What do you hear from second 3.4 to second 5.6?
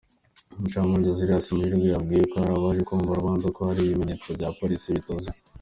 ko hari ibimenyetso bya Police bituzuye.